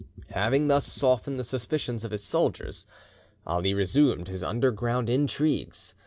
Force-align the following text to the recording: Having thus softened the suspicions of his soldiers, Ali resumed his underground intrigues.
Having 0.31 0.67
thus 0.67 0.91
softened 0.91 1.39
the 1.39 1.43
suspicions 1.43 2.03
of 2.03 2.09
his 2.09 2.23
soldiers, 2.23 2.87
Ali 3.45 3.75
resumed 3.75 4.29
his 4.29 4.43
underground 4.43 5.11
intrigues. 5.11 5.93